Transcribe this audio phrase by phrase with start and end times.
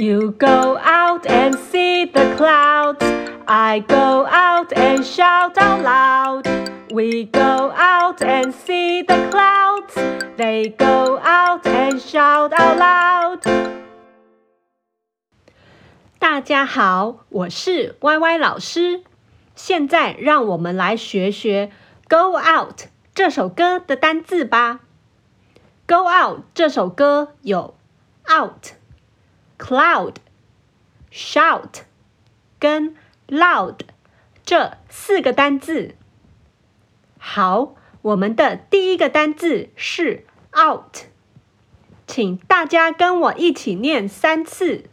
[0.00, 3.04] You go out and see the clouds.
[3.46, 6.46] I go out and shout out loud.
[6.92, 9.94] We go out and see the clouds.
[10.36, 13.42] They go out and shout out loud.
[16.18, 19.02] 大家好，我是 Y Y 老师。
[19.54, 21.70] 现在让我们来学学《
[22.10, 24.80] Go Out》这首歌的单字吧。《
[25.86, 27.74] Go Out》这首歌有
[28.28, 28.72] out。
[29.60, 31.82] cloud、shout
[32.58, 32.96] 跟
[33.28, 33.80] loud
[34.44, 35.94] 这四个单字。
[37.18, 40.24] 好，我们的第一个单字是
[40.56, 40.98] out，
[42.06, 44.88] 请大家跟我一起念三次。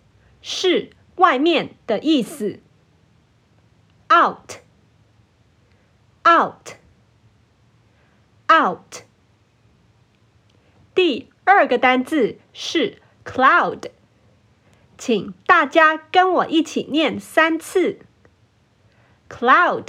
[0.41, 2.61] 是外面的意思。
[4.13, 4.60] out。
[6.31, 6.77] out
[8.51, 9.03] out
[10.95, 13.91] 第二个单字是 cloud，
[14.97, 17.99] 请大家跟我一起念三次
[19.29, 19.89] cloud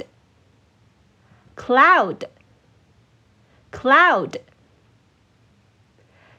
[1.56, 2.28] cloud
[3.72, 4.40] cloud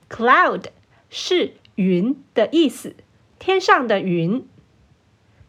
[0.09, 0.67] cloud
[1.09, 2.95] 是云的意思，
[3.39, 4.47] 天上的云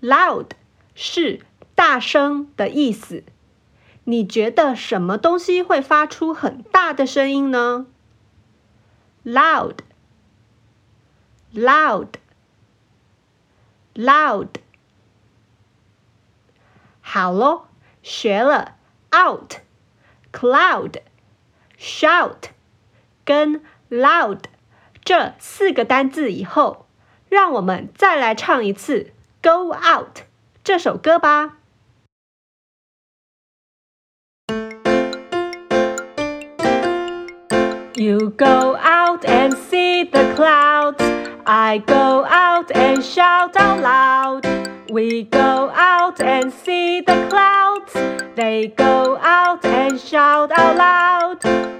[0.00, 0.50] loud
[0.94, 1.40] 是
[1.74, 3.24] 大声的意思。
[4.08, 7.86] 你觉得什么东西会发出很大的声音呢
[9.22, 9.80] ？loud
[11.52, 12.14] loud
[13.94, 14.48] loud
[17.02, 17.66] 好喽
[18.02, 18.76] 学了
[19.14, 19.56] out
[20.32, 21.02] cloud
[21.78, 22.50] shout
[23.26, 24.44] 跟 loud
[25.04, 26.86] 这四个单词以后
[27.28, 30.21] 让我们再来唱一次 Go Out》
[30.63, 31.57] 这首歌吧。
[37.95, 41.03] You go out and see the clouds.
[41.45, 44.45] I go out and shout out loud.
[44.89, 47.93] We go out and see the clouds.
[48.35, 51.76] They go out and shout out loud.